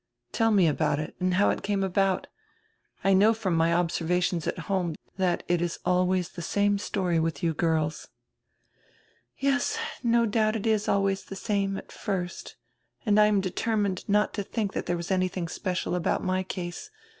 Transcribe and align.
"Tell 0.31 0.49
me 0.49 0.65
about 0.67 0.97
it, 0.99 1.15
and 1.19 1.35
how 1.35 1.51
it 1.51 1.61
came 1.61 1.83
about. 1.83 2.25
I 3.03 3.13
know 3.13 3.35
from 3.35 3.53
my 3.55 3.69
observa 3.69 4.23
tions 4.23 4.47
at 4.47 4.57
home 4.65 4.95
that 5.17 5.43
it 5.47 5.61
is 5.61 5.77
always 5.85 6.29
die 6.29 6.41
same 6.41 6.79
story 6.79 7.19
with 7.19 7.43
you 7.43 7.53
girls." 7.53 8.07
"Yes, 9.37 9.77
no 10.01 10.25
doubt 10.25 10.55
it 10.55 10.65
is 10.65 10.87
always 10.87 11.21
die 11.21 11.35
same 11.35 11.77
at 11.77 11.91
first, 11.91 12.55
and 13.05 13.19
I 13.19 13.27
am 13.27 13.41
determined 13.41 14.09
not 14.09 14.33
to 14.33 14.41
think 14.41 14.73
that 14.73 14.87
there 14.87 14.97
was 14.97 15.11
anything 15.11 15.47
special 15.47 15.93
about 15.93 16.23
my 16.23 16.41
case. 16.41 16.89